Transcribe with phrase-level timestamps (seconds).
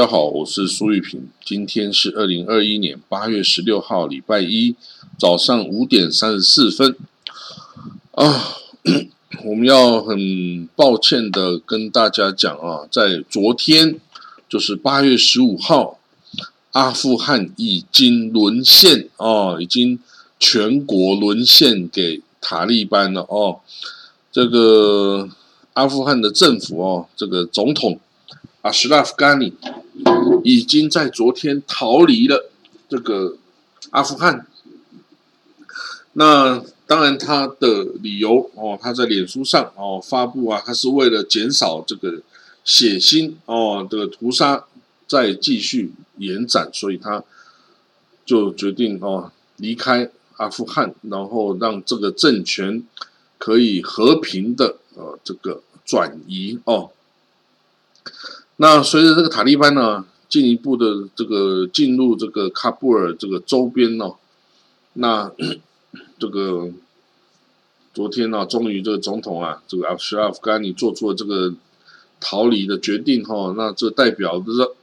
[0.00, 1.28] 大家好，我是苏玉平。
[1.44, 4.74] 今天是二零二一年八月十六号，礼拜一
[5.18, 6.96] 早上五点三十四分。
[8.12, 8.56] 啊，
[9.44, 14.00] 我们要很抱歉的跟大家讲啊，在昨天，
[14.48, 15.98] 就是八月十五号，
[16.72, 19.98] 阿富汗已经沦陷哦，已经
[20.38, 23.60] 全国沦陷给塔利班了哦。
[24.32, 25.28] 这个
[25.74, 28.00] 阿富汗的政府哦，这个总统。
[28.62, 29.54] 阿什拉夫甘尼
[30.44, 32.50] 已经在昨天逃离了
[32.88, 33.36] 这个
[33.90, 34.46] 阿富汗。
[36.14, 42.20] 那当然，他的理由哦，他在脸书上哦发布啊，他是为了减少这个
[42.64, 44.64] 血腥哦这个屠杀
[45.06, 47.22] 再继续延展，所以他
[48.26, 52.82] 就决定哦离开阿富汗，然后让这个政权
[53.38, 56.90] 可以和平的呃这个转移哦。
[58.62, 64.12] 那随着这个塔利班呢进一步的这个进入这个喀布尔这个周边呢，
[64.92, 65.32] 那
[66.20, 66.70] 这个
[67.94, 71.54] 昨天呢，终于这个总统啊，这个阿什拉夫甘尼做出了这个
[72.20, 74.76] 逃离的决定哈，那这代表着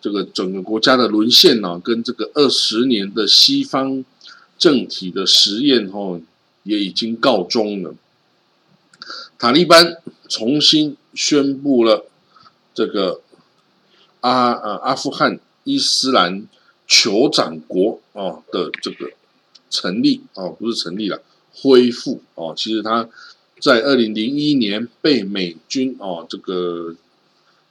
[0.00, 4.04] 这个整个国家的沦陷呢，跟这个二十年的西方
[4.56, 6.20] 政体的实验哈，
[6.62, 7.92] 也已经告终了。
[9.36, 9.96] 塔利班
[10.28, 12.06] 重新宣布了。
[12.76, 13.22] 这个
[14.20, 16.46] 阿呃阿富汗伊斯兰
[16.86, 19.10] 酋长国哦的这个
[19.70, 21.22] 成立哦不是成立了
[21.54, 23.08] 恢复哦，其实他
[23.60, 26.94] 在二零零一年被美军哦这个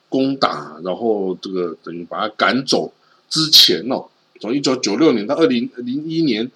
[0.10, 2.92] 攻打，然后这个等于把他赶走
[3.30, 4.08] 之前哦，
[4.42, 6.52] 从一九九六年到二零零一年，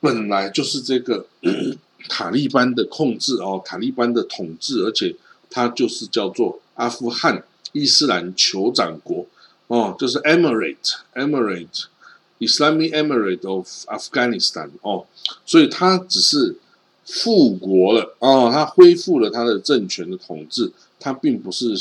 [0.00, 1.26] 本来就是这个
[2.08, 5.14] 塔利班的控制哦，塔利班的统治，而且
[5.50, 7.44] 它就是叫做阿富汗。
[7.72, 9.26] 伊斯兰酋长国
[9.66, 15.04] 哦，就是 Emirate，Emirate，Islamic Emirate of Afghanistan 哦，
[15.44, 16.56] 所以它只是
[17.04, 21.74] 复国了哦，它恢复了它的政权的统治，它并不是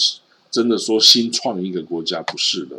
[0.52, 2.76] 真的说新创一个国家，不是的。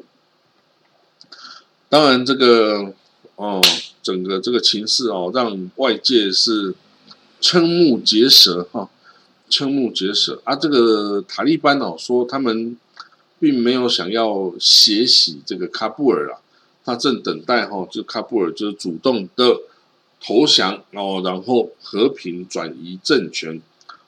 [1.89, 2.93] 当然，这个
[3.37, 3.63] 哦，
[4.03, 6.75] 整个这个情势哦，让外界是
[7.41, 8.91] 瞠目结舌哈，
[9.49, 10.55] 瞠目结舌啊！
[10.55, 12.77] 这个塔利班哦说他们。
[13.41, 16.43] 并没有想要血洗这个喀布尔啊，
[16.85, 19.61] 他正等待哈，就喀布尔就是主动的
[20.21, 23.63] 投降哦，然后和平转移政权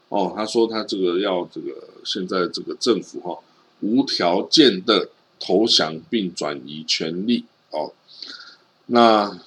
[0.08, 0.32] 哦。
[0.34, 1.70] 他说他这个要这个
[2.04, 3.38] 现在这个政府哈
[3.80, 5.08] 无条件的
[5.38, 7.92] 投降并转移权力哦。
[8.86, 9.38] 那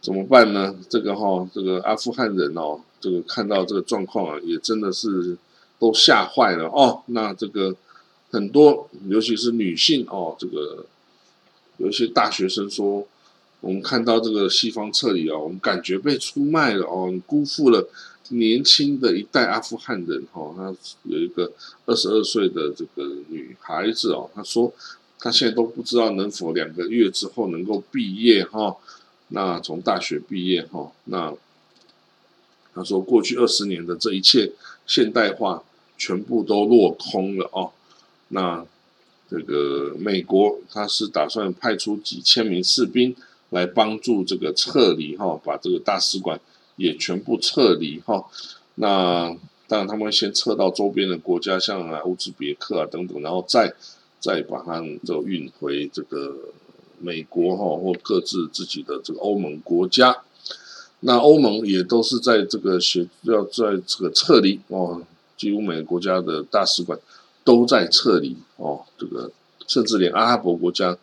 [0.00, 0.74] 怎么办呢？
[0.88, 5.38] 这个哈，这个阿富汗人哦，这个看到这个状况啊，也真的是
[5.78, 7.04] 都吓坏了哦。
[7.06, 7.76] 那这个。
[8.32, 10.86] 很多，尤其是女性哦，这个
[11.76, 13.06] 有一些大学生说，
[13.60, 17.86] 我们看到这个西方撤离哦，我们感觉被出卖了哦，辜负了
[18.30, 20.54] 年轻的一代阿富汗人哦。
[20.56, 21.52] 他有一个
[21.84, 24.72] 二十二岁的这个女孩子哦，她说
[25.18, 28.74] 她现在都不知道能否两个月之后能够毕业哈。
[29.28, 31.34] 那从大学毕业哈，那
[32.74, 34.52] 她说过去二十年的这一切
[34.86, 35.62] 现代化
[35.98, 37.72] 全部都落空了哦。
[38.34, 38.64] 那
[39.30, 43.14] 这个美国他是打算派出几千名士兵
[43.50, 46.40] 来帮助这个撤离哈，把这个大使馆
[46.76, 48.24] 也全部撤离哈。
[48.74, 49.34] 那
[49.68, 53.74] 当然他们先撤到周边的国家，像啊乌兹别克啊等等，然后再
[54.20, 56.34] 再把他们就运回这个
[56.98, 60.22] 美国哈，或各自自己的这个欧盟国家。
[61.00, 65.02] 那欧盟也都是在这个学要在这个撤离哦，
[65.36, 66.98] 几乎每个国家的大使馆。
[67.44, 69.30] 都在撤离哦，这个
[69.66, 70.96] 甚至连阿拉伯国家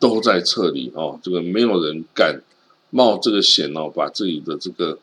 [0.00, 2.40] 都在撤离哦，这个没有人敢
[2.90, 4.98] 冒这个险哦，把自己的这个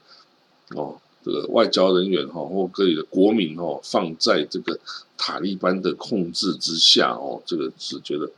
[0.76, 4.78] 哦这个外交人员哈或各地的国民哦放在这个
[5.18, 8.30] 塔利班的控制之下哦，这个是觉得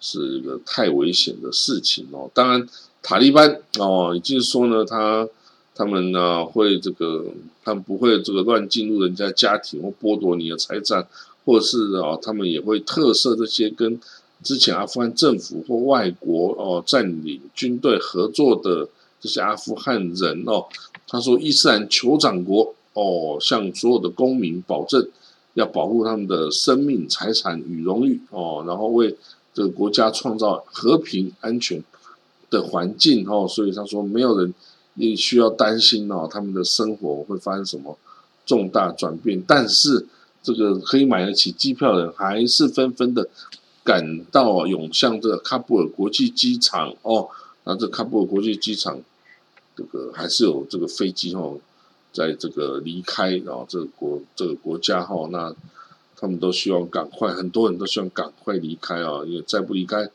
[0.00, 2.30] 是一个太危险的事情哦。
[2.34, 2.68] 当然，
[3.02, 5.28] 塔利班哦也就是说呢，他
[5.74, 7.24] 他们呢会这个，
[7.64, 11.06] 他们不会这个乱进入人家家庭或剥夺你的财产。
[11.46, 14.00] 或是啊，他们也会特赦这些跟
[14.42, 18.88] 之前阿富汗政府或外国哦占领军队合作的
[19.20, 20.64] 这些阿富汗人哦。
[21.06, 25.08] 他说，伊斯兰酋长国哦，向所有的公民保证
[25.54, 29.16] 要保护他们的生命、财产与荣誉哦，然后为
[29.54, 31.80] 这个国家创造和平、安全
[32.50, 33.46] 的环境哦。
[33.48, 34.52] 所以他说，没有人
[34.96, 37.96] 也需要担心哦，他们的生活会发生什么
[38.44, 40.06] 重大转变，但是。
[40.54, 43.28] 这个可以买得起机票的人，还是纷纷的
[43.82, 47.28] 赶到涌向这个喀布尔国际机场哦。
[47.64, 49.00] 那这喀布尔国际机场，
[49.74, 51.58] 这个还是有这个飞机哦，
[52.12, 55.28] 在这个离开啊这个国这个国家哈。
[55.32, 55.52] 那
[56.16, 60.08] 他们都希望赶快，很多人都希望赶快离开啊，因为再不离开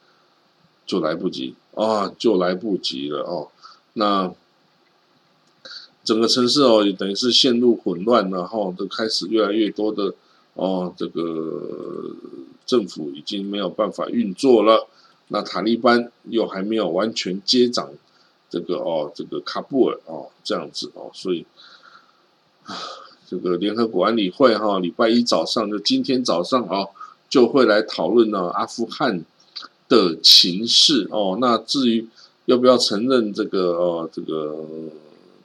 [0.85, 3.49] 就来不及啊，就来不及了哦。
[3.93, 4.33] 那
[6.11, 10.13] 整个城市哦，也等于是陷入混乱，然后都开始越来越多的
[10.55, 12.13] 哦，这个
[12.65, 14.89] 政府已经没有办法运作了。
[15.29, 17.89] 那塔利班又还没有完全接掌
[18.49, 21.45] 这个哦，这个喀布尔哦，这样子哦，所以。
[23.29, 26.85] 这个联合国安理会哈，礼拜一早上就今天早上啊，
[27.29, 29.23] 就会来讨论呢阿富汗
[29.87, 31.37] 的情势哦。
[31.39, 32.05] 那至于
[32.47, 34.65] 要不要承认这个哦这个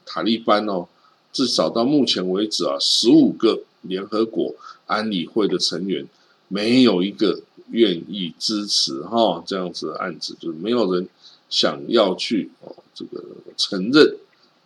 [0.06, 0.88] 塔利班哦，
[1.32, 4.54] 至少到目前为止啊，十五个联合国
[4.86, 6.06] 安理会的成员
[6.48, 11.06] 没有一个愿意支持哈这样子的案子，就是没有人
[11.50, 13.22] 想要去哦这个
[13.58, 14.16] 承认。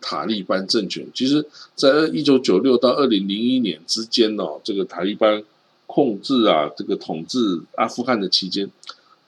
[0.03, 1.45] 塔利班政权其实，
[1.75, 5.43] 在一九九六到二零零一年之间哦，这个塔利班
[5.85, 8.67] 控制啊，这个统治阿富汗的期间，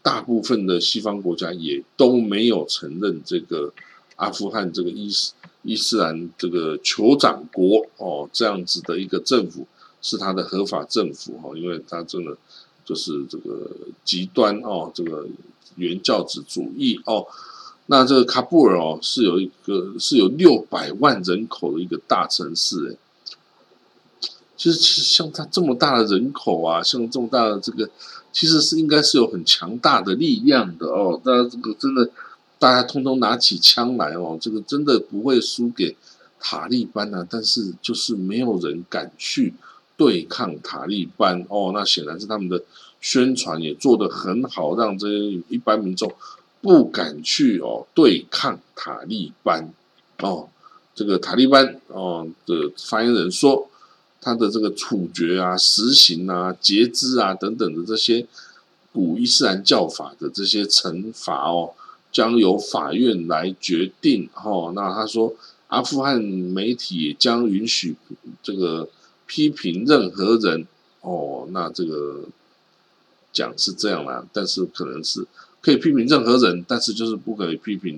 [0.02, 3.72] 大部分的西方国家也都没有承认这个
[4.16, 5.34] 阿富汗这个伊斯
[5.64, 9.66] 伊斯兰这个酋长国哦，这样子的一个政府
[10.02, 12.38] 是他的合法政府哈，因为他真的
[12.86, 13.72] 就是这个
[14.04, 15.26] 极端哦，这个
[15.76, 17.26] 原教旨主义哦。
[17.88, 22.98] 那这个喀布尔哦，是有一个是有六百万人口的一个大城市诶。
[24.56, 27.90] 其实，其实像他这么大的人口啊，像这么大的这个，
[28.32, 31.20] 其实是应该是有很强大的力量的哦。
[31.26, 32.10] 那这个真的，
[32.64, 35.98] 大家通通拿起枪来哦，这个真的不会输给
[36.40, 37.28] 塔利班啊。
[37.30, 39.54] 但是，就是没有人敢去
[39.98, 41.72] 对抗塔利班哦。
[41.76, 42.64] 那显然是他们的
[43.02, 46.10] 宣传也做得很好，让这些一般民众。
[46.62, 49.74] 不敢去哦对抗塔利班
[50.22, 50.48] 哦，
[50.96, 53.70] 这个塔利班哦的发言人说，
[54.22, 58.26] 他的这个处决啊、实行啊、截肢啊等等的这些
[58.94, 61.74] 古伊斯兰教法的这些惩罚哦，
[62.14, 64.72] 将由法院来决定哦。
[64.74, 65.36] 那他说，
[65.68, 67.98] 阿富汗媒体将允许
[68.42, 68.88] 这个
[69.26, 70.66] 批评任何人
[71.02, 71.46] 哦。
[71.52, 72.22] 那这个
[73.34, 75.28] 讲是这样啦，但是可能是。
[75.66, 77.98] 可以批评任何人，但是就是不可以批评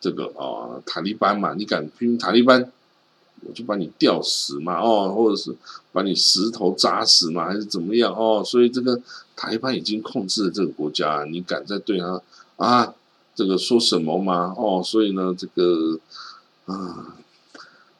[0.00, 1.54] 这个啊塔利班嘛？
[1.54, 2.70] 你敢批评塔利班，
[3.40, 5.52] 我就把你吊死嘛哦，或者是
[5.90, 8.44] 把你石头砸死嘛，还是怎么样哦？
[8.46, 8.96] 所以这个
[9.34, 12.22] 塔利班已经控制了这个国家，你敢再对他
[12.54, 12.94] 啊
[13.40, 14.54] 这个说什么吗？
[14.58, 15.98] 哦，所以呢，这个
[16.66, 17.16] 啊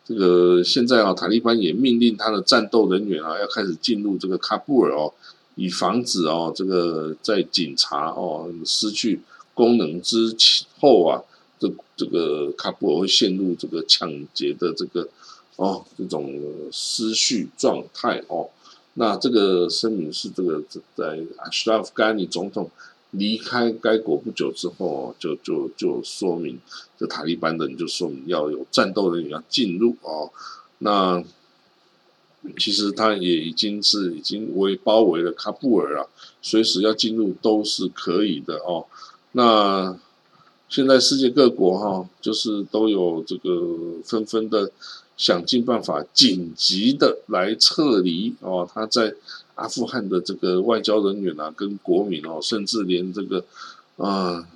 [0.05, 5.15] 这个现在啊，塔利班也命令他的战斗人员啊，要开始进入这个喀布尔哦。
[5.55, 9.23] 以防止哦，这个在警察哦失去
[9.55, 10.37] 功能之
[10.79, 11.23] 后啊，
[11.59, 15.09] 这这个喀布尔会陷入这个抢劫的这个
[15.57, 16.39] 哦这种
[16.71, 18.51] 失序状态哦。
[18.95, 20.63] 那这个声明是这个
[20.95, 22.71] 在阿什拉夫甘尼总统
[23.11, 26.59] 离开该国不久之后，就就就说明
[26.99, 30.31] 这塔利班的人就说明要有战斗人员要进入哦，
[30.79, 31.23] 那。
[32.59, 36.09] 其实他也已经是已经围包围了喀布尔了，
[36.41, 38.87] 随时要进入都是可以的哦。
[39.33, 39.95] 那
[40.67, 44.73] 现在世界各国哈，就是都有这个纷纷的
[45.19, 48.67] 想尽办法紧急的来撤离哦。
[48.73, 49.15] 他在
[49.61, 53.45] 阿富汗的这个外交人员啊，跟国民哦，甚至连这个
[53.97, 54.47] 啊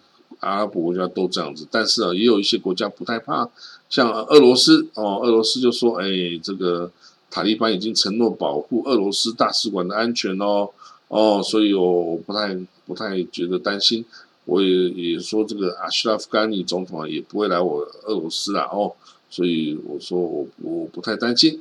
[0.41, 1.67] 阿拉伯国家都这样子。
[1.71, 3.49] 但是啊，也有一些国家不太怕，
[3.89, 6.07] 像俄罗斯哦，俄罗斯就说哎
[6.43, 6.91] 这个。
[7.31, 10.71] 塔利班已经承诺保护俄罗斯大使馆的安全哦，
[11.09, 12.57] 哦，所以我不太
[12.87, 14.05] 不太觉得担心。
[14.45, 18.93] 我也也说这个阿什拉夫甘尼总统啊也不会来我俄罗斯啦哦，
[19.29, 21.61] 所以我说我我不太担心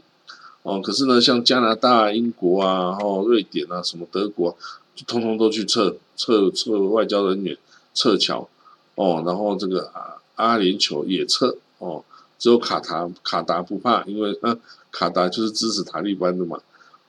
[0.63, 0.81] 哦。
[0.81, 4.57] 可是呢，像加拿大、英国啊，然后瑞典啊，什么德国，
[4.95, 7.57] 就通通都去撤撤撤外交人员
[7.93, 8.49] 撤侨
[8.95, 12.03] 哦，然后这个阿阿联酋也撤哦。
[12.39, 14.57] 只有卡塔卡达不怕，因为呃
[14.91, 16.59] 卡达就是支持塔利班的嘛，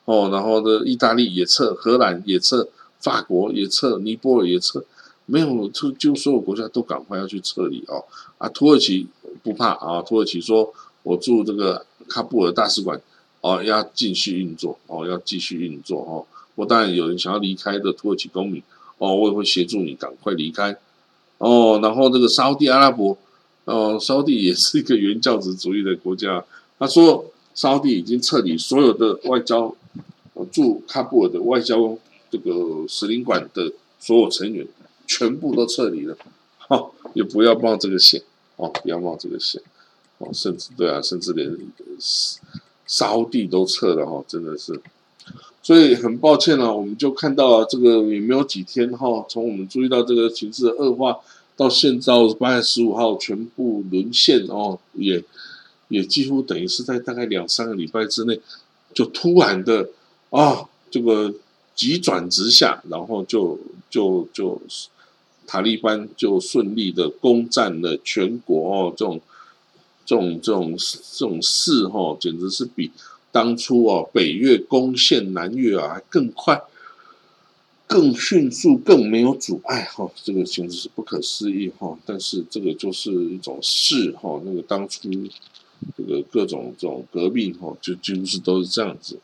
[0.05, 2.69] 哦，然后的意大利也撤，荷兰也撤，
[3.01, 4.85] 法国也撤，尼泊尔也撤，
[5.27, 8.05] 没有就就所有国家都赶快要去撤离哦，
[8.39, 9.09] 啊，土耳其
[9.43, 13.01] 不怕啊，土耳其说我驻这个喀布尔大使馆
[13.45, 16.25] 哦要继续运作哦要继续运作哦，
[16.55, 18.63] 我当然有人想要离开的土耳其公民
[18.97, 20.75] 哦，我也会协助你赶快离开
[21.37, 23.19] 哦，然后这个沙地阿拉伯。
[23.67, 26.45] 哦，沙地也是一个原教旨主义的国家。
[26.79, 27.25] 他说，
[27.55, 29.75] 沙地已经撤离所有的外交
[30.53, 31.97] 驻喀布尔的外交
[32.31, 34.67] 这个使领馆的所有成员
[35.07, 36.15] 全部都撤离了，
[36.59, 38.23] 好，也不要冒这个险
[38.57, 39.63] 哦，不要冒这个险
[40.19, 41.51] 哦，甚至对啊，甚至连
[42.87, 44.79] 沙地都撤了哈，真的是，
[45.62, 51.19] 所以很抱歉了，我们就看到这个也没有几天哈，从我们注意到这个形势的恶化
[51.57, 55.25] 到现在八月十五号全部沦陷哦，也
[55.88, 58.38] 也几乎等于是在大概两三个礼拜之内
[58.93, 59.88] 就突然的
[60.31, 61.33] 啊，这个
[61.75, 64.61] 急转直下，然后就就就
[65.47, 69.21] 塔利班就顺利的攻占了全国哦，这种。
[70.07, 70.77] 这种这种
[71.13, 72.91] 这种事哈，简直是比
[73.33, 76.63] 当初哦北越攻陷南越啊还更快、
[77.87, 80.11] 更迅速、更没有阻碍哈。
[80.23, 81.99] 这个简直是不可思议哈。
[82.05, 84.41] 但是这个就是一种事哈。
[84.45, 85.09] 那个当初
[85.97, 89.19] 这个各种这种革命哈，就几乎是都是这样子。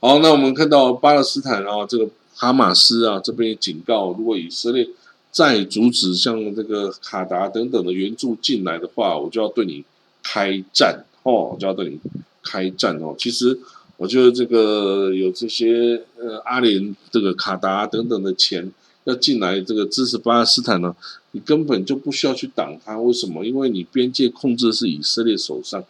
[0.00, 4.88] 好，那我们看到巴勒斯坦啊，这个哈马斯啊这边警告，如果以色列。
[5.30, 9.84] 再阻止像这个卡达等等的援助进来的话，我就要对你
[10.22, 12.00] 开战哦，就要对你
[12.42, 13.14] 开战哦。
[13.16, 13.58] 其实
[13.96, 18.72] 我觉得这个有这些呃阿联、这个卡达等等的钱
[19.04, 20.96] 要进来，这个支持巴勒斯坦呢，
[21.30, 22.98] 你根本就不需要去挡他。
[22.98, 23.44] 为什么？
[23.44, 25.84] 因为你边界控制是以色列手上，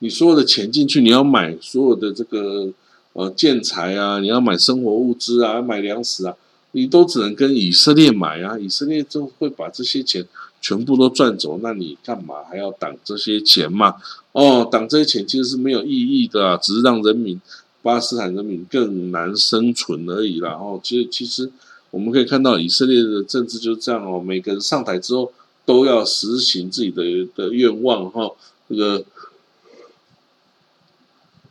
[0.00, 2.72] 你所有的钱进去，你要买所有的这个
[3.12, 6.34] 呃建材啊，你要买生活物资啊，买粮食啊。
[6.74, 10.26] 你都只能跟以色列买啊，以色列就会把这些钱
[10.60, 13.94] 全部都赚走，那你干嘛还要挡这些钱嘛？
[14.32, 17.40] 哦，挡这些钱其实是没有意义的啊，只是让人民
[17.80, 20.50] 巴勒斯坦人民更难生存而已啦。
[20.50, 21.50] 哦，其实其实
[21.90, 25.32] 我们可以看到以色列的政治就是这样哦，每个人上台之后
[25.64, 27.02] 都要实行自己的
[27.36, 28.30] 的愿望哈，
[28.68, 29.04] 这个。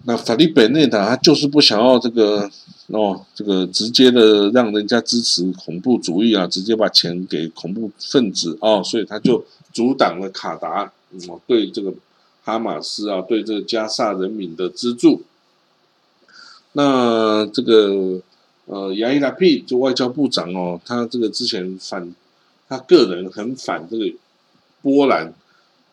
[0.06, 2.52] 那法利本内塔他就是不想要这个
[2.88, 10.92] 哦，这个直接的让人家支持恐怖主义啊，直接把钱给恐怖分子哦，所以他就阻挡了卡达
[11.30, 11.94] 哦对这个
[12.44, 15.22] 哈马斯啊，对这个加萨人民的资助。
[16.74, 18.20] 那这个
[18.66, 22.14] 呃，亚伊拉皮就外交部长哦，他这个之前反
[22.68, 24.12] 他个人很反这个
[24.82, 25.34] 波兰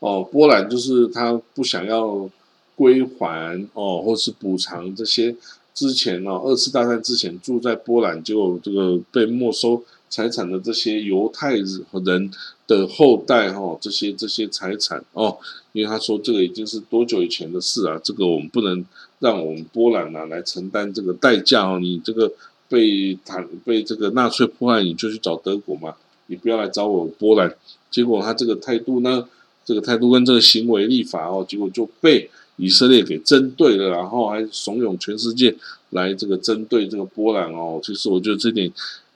[0.00, 2.29] 哦，波兰就是他不想要。
[2.75, 5.37] 归还哦，或是补偿这些
[5.75, 12.31] 之前哦，二次大战之前住在波兰结果这个被没收财产的这些犹太人人
[12.67, 15.37] 的后代哈，这些这些财产哦，
[15.73, 18.85] 因为他说这个已经是多久以前的事啊，这个我们不能
[19.21, 22.33] 让我们波兰呢来承担这个代价哦，你这个
[22.69, 25.95] 被坦被这个纳粹迫害，你就去找德国嘛，
[26.27, 27.55] 你不要来找我波兰。
[27.91, 29.29] 结果他这个态度呢，
[29.65, 32.29] 这个态度跟这个行为立法哦，结果就被。
[32.61, 35.55] 以色列给针对了，然后还怂恿全世界
[35.90, 37.81] 来这个针对这个波兰哦。
[37.83, 38.71] 其实我觉得这点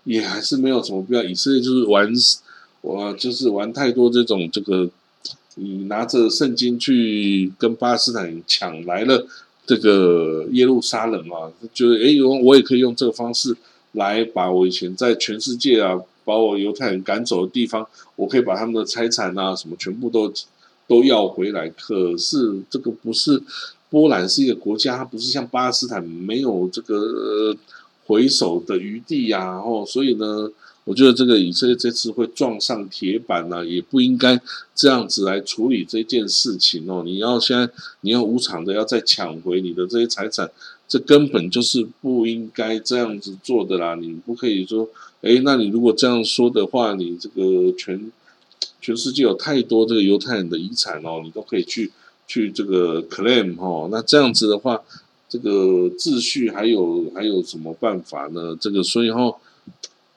[0.05, 1.23] 也还是没有什么必要。
[1.23, 2.11] 以色列就是玩，
[2.81, 4.89] 我就是玩太多这种这个，
[5.57, 9.27] 你拿着圣经去跟巴勒斯坦抢来了
[9.67, 13.55] 这个耶路撒冷嘛，就是诶，我也可以用这个方式
[13.93, 17.87] 来把我以前在全世界啊，把我犹太人赶走的地方，
[18.17, 20.33] 我可以把他们的财产啊什么全部都。
[20.87, 23.43] 都要回来，可是这个不是
[23.89, 27.57] 波兰是一个国家，它不是像巴勒斯坦没有这个
[28.07, 29.57] 回首的余地呀。
[29.57, 30.51] 哦，所以呢，
[30.85, 34.39] 我觉得这个以色列这次会撞上铁板呢，也不应该
[34.75, 37.03] 这样子来处理这件事情哦。
[37.05, 37.73] 你要现在
[38.03, 40.51] 你要无偿的要再抢回你的这些财产，
[40.87, 43.95] 这根本就是不应该这样子做的啦。
[43.95, 44.87] 你不可以说，
[45.23, 48.13] 哎，那你如果这样说的话，你这个全。
[48.85, 51.91] 全世界有太多这个犹太人的遗产哦，你都可以去
[52.27, 53.89] 去这个 claim 哈。
[53.91, 54.79] 那这样子的话，
[55.27, 55.51] 这个
[55.99, 58.55] 秩序还有还有什么办法呢？
[58.61, 59.35] 这个所以哈，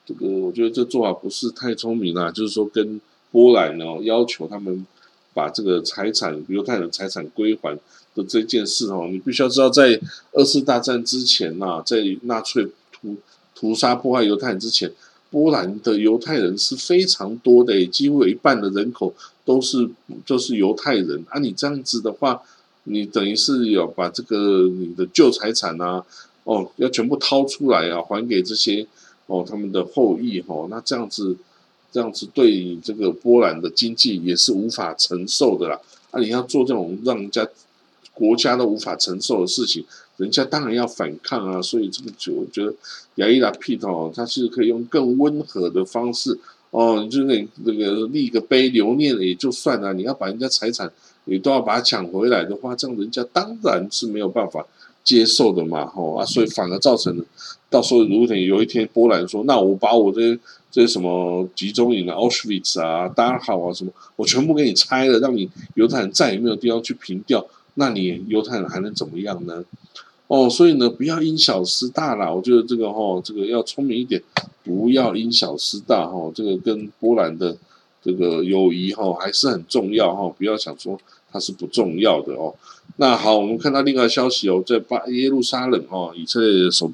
[0.05, 2.29] 这个我觉得这做法不是太聪明啊。
[2.29, 3.00] 就是说，跟
[3.31, 4.86] 波兰哦要求他们
[5.33, 7.74] 把这个财产犹太人财产归还
[8.15, 9.97] 的这件事哦，你必须要知道，在
[10.33, 13.15] 二次大战之前呐，在纳粹屠
[13.55, 14.91] 屠杀破坏犹太人之前。
[15.29, 19.89] 波兰的犹太人是非常多的，几乎有一半的人口都是
[20.25, 21.39] 就是犹太人啊！
[21.39, 22.41] 你这样子的话，
[22.86, 26.03] 你等于是要把这个你的旧财产啊，
[26.43, 28.88] 哦，要全部掏出来啊，还给这些
[29.25, 31.36] 哦他们的后裔哦，那这样子
[31.91, 35.79] 这样子对你这个波兰的经济也是无法承受的啦！
[36.12, 37.46] 啊，你要做这种让人家
[38.17, 39.86] 国家都无法承受的事情。
[40.17, 42.74] 人家当然要反抗啊，所以这个就我觉得
[43.15, 46.39] 雅伊拉皮哦，他其实可以用更温和的方式
[46.71, 49.93] 哦，就是那那个立个碑留念也就算了。
[49.93, 50.91] 你要把人家财产，
[51.25, 54.65] 你都要把它抢回来的话，这样人家当然是没有办法
[55.03, 57.24] 接受的嘛，吼啊，所以反而造成了
[57.69, 60.39] 到时候如果有一天波兰说，那我把我这些
[60.71, 67.45] 这些什么集中营啊、奥斯维茨啊、达好啊什么，我全部给你拆了，让你犹太人再也没有地方去平掉，
[67.79, 69.63] 那你犹太人还能怎么样呢？
[70.27, 72.34] 哦，所以呢，不要因小失大啦。
[72.34, 74.22] 我觉得这个哈，这个要聪明一点，
[74.63, 76.29] 不要因小失大哈。
[76.36, 77.55] 这个跟波兰的
[78.03, 81.00] 这个友谊哈还是很重要哈，不要想说
[81.31, 82.53] 它是不重要的哦。
[82.98, 86.91] 那好，我们看到另外消息哦，在巴耶路撒冷哦，以色列的首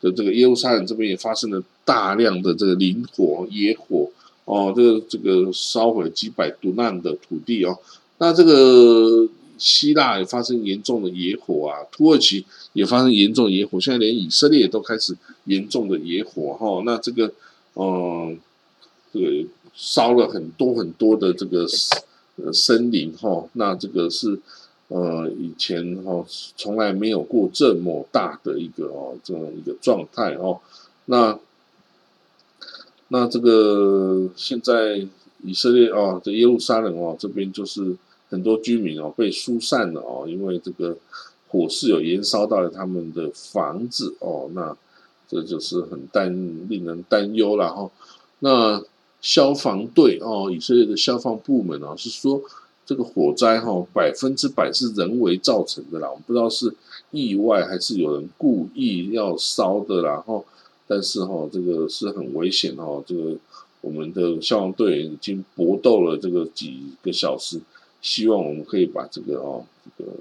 [0.00, 4.10] 的这个耶路撒冷这边也发生了大量的这个林火野火
[4.44, 7.78] 哦，这个这个烧毁几百吨难的土地哦。
[8.18, 9.26] 那这个
[9.58, 12.44] 希腊也发生严重的野火啊，土耳其。
[12.74, 16.82] 也发生严重野火，现在连以色列都开始严重的野火哈。
[16.84, 17.32] 那这个，
[17.76, 18.36] 嗯，
[19.12, 21.64] 这个烧了很多很多的这个
[22.34, 23.48] 呃森林哈。
[23.52, 24.40] 那这个是
[24.88, 30.58] 呃以前哈从来没有过这么大的一个哦这样一个状态哦。
[31.04, 31.38] 那
[33.06, 35.06] 那这个现在
[35.44, 37.94] 以色列哦，这耶路撒冷哦这边就是
[38.34, 40.96] 很多居民哦被疏散了哦，因为这个。
[41.46, 44.76] 火势有延烧到了他们的房子哦，那
[45.28, 46.28] 这就是很担
[46.68, 47.88] 令人担忧了哈。
[48.40, 48.82] 那
[49.20, 52.42] 消防队哦，以色列的消防部门啊，是说
[52.84, 56.74] 这个火灾哈百分之百是人为造成的啦，我们不知道是
[57.12, 60.42] 意外还是有人故意要烧的啦哈。
[60.88, 63.36] 但是哈，这个是很危险哈，这个
[63.80, 67.60] 我们的消防队员已经搏斗了这个几个小时，
[68.04, 69.64] 希望我们可以把这个哦
[69.98, 70.12] 这个。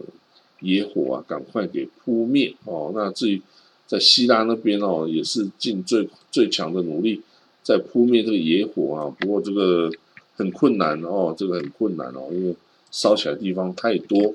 [0.64, 2.94] 野火啊，赶快给扑灭哦！
[2.96, 3.42] 那至于
[3.86, 7.22] 在希腊那边哦，也是尽最最强的努力
[7.62, 9.14] 在扑灭这个野火啊。
[9.20, 9.92] 不过这个
[10.38, 12.56] 很困难哦，这个很困难哦，因为
[12.92, 14.34] 烧起来地方太多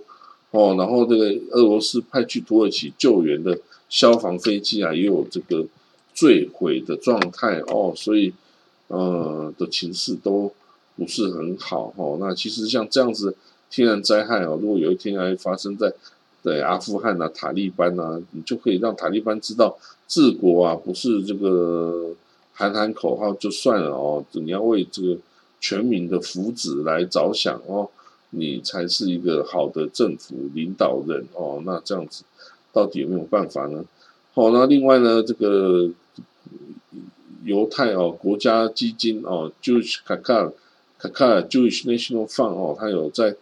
[0.50, 0.74] 哦。
[0.76, 5.66] 然后这个俄罗斯派去土耳其救援的消防飞机啊，也有这个
[6.12, 8.34] 坠毁的状态哦，所以
[8.88, 10.52] 呃的情势都
[10.98, 12.18] 不是很好哦。
[12.20, 13.34] 那其实像这样子
[13.70, 15.94] 天然灾害哦，如果有一天还发生在
[16.42, 22.10] 对阿富汗啊，塔利班啊，你就可以让塔利班知道治国啊，不是这个
[22.52, 25.16] 喊喊口号就算了哦，你要为这个
[25.60, 27.88] 全民的福祉来着想哦，
[28.30, 31.62] 你才是一个好的政府领导人哦。
[31.64, 32.24] 那这样子
[32.72, 33.84] 到底有没有办法呢？
[34.34, 35.90] 好，那另外呢，这个
[37.44, 40.52] 犹太哦国家基金哦就是看看
[40.98, 43.34] 卡卡 Jewish National Fund 哦，他有在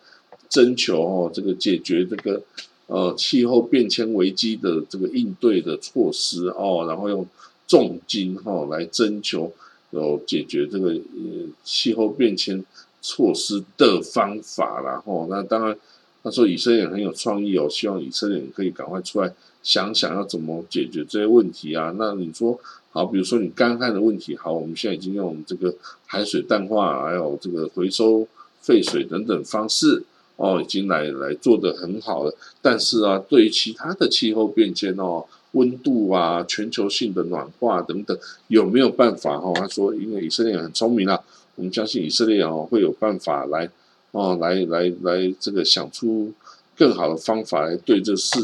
[0.49, 2.43] 征求哦，这个解决这个。
[2.89, 7.27] 呃，气候变迁危机的这个应对的措施哦，然后用
[7.67, 9.53] 重金哈来征求
[9.91, 12.65] 有解决这个呃气候变迁
[13.03, 15.77] 措施的方法然后那当然，
[16.23, 21.93] 他说以色列很有创意哦，希望以色列人可以赶快出来想想要怎么解决这些问题啊。
[21.99, 22.57] 那你说
[22.97, 25.75] 好，比如说你干旱的问题，好，我们现在已经用这个
[26.07, 28.27] 海水淡化，还有这个回收
[28.63, 30.03] 废水等等方式。
[30.37, 38.15] 哦，已经来来做的很好了，但是啊，对于其他的气候变迁哦，温度啊，全球性的暖化等等，
[38.49, 39.39] 有没有办法？
[39.39, 41.19] 哈，他说，因为以色列很聪明啊，
[41.55, 43.71] 我们相信以色列哦会有办法来
[44.11, 46.31] 哦，来来来，这个想出
[46.77, 48.39] 更好的方法来对这世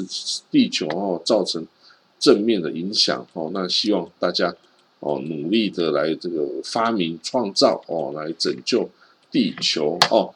[0.50, 1.66] 地球哦造成
[2.22, 3.50] 正面的影响哦。
[3.52, 4.54] 那希望大家
[5.00, 8.88] 哦努力的来这个发明创造哦，来拯救
[9.32, 10.32] 地球哦。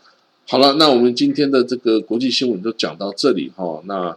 [0.49, 3.81] 好了，那我们今天的这个国际新闻就讲到这里哈。
[3.85, 4.17] 那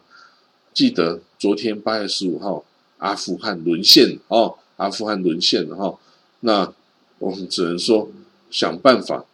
[0.74, 2.66] 记得昨天八月十五号，
[2.98, 6.00] 阿富汗沦陷哦，阿富汗沦陷了哈。
[6.42, 6.74] 那
[7.20, 8.10] 我们只能说
[8.50, 9.26] 想办法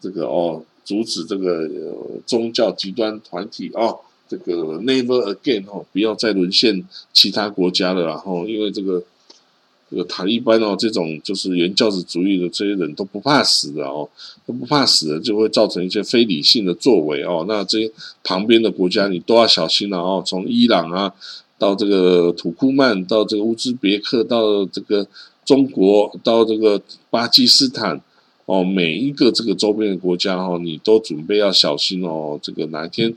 [0.00, 1.68] 这个哦，阻止这个
[2.26, 8.06] 宗教极端团体哦，这个 never again 哦，不要再沦陷其他国家了。
[8.06, 9.02] 然后因为这个。
[9.92, 14.08] 这个塔利班哦，这种就是原教旨主义的这些人都不怕死的哦，
[14.46, 17.44] 都不怕死的，就会造成一些非理性的作为哦。
[17.48, 17.90] 那这些
[18.22, 20.22] 旁边的国家你都要小心了哦。
[20.24, 21.12] 从伊朗啊，
[21.58, 25.04] 到这个土库曼，到这个乌兹别克，到这个
[25.44, 28.00] 中国，到这个巴基斯坦
[28.46, 32.38] 哦，每一个这个周边的国家哦，你都准备要小心哦。
[32.40, 33.12] 这个哪一天？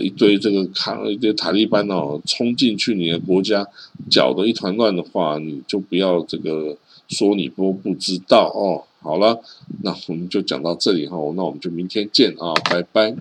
[0.00, 3.66] 一堆这个卡一堆塔利班哦，冲进去你的国家，
[4.10, 6.76] 搅得一团乱的话，你就不要这个
[7.08, 8.84] 说你不不知道哦。
[9.00, 9.40] 好了，
[9.82, 13.16] 那我们就讲到这里哈，那我们就明天见啊，拜拜。